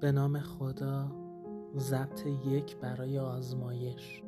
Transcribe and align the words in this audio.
به 0.00 0.12
نام 0.12 0.40
خدا 0.40 1.12
ضبط 1.76 2.26
یک 2.26 2.76
برای 2.76 3.18
آزمایش. 3.18 4.22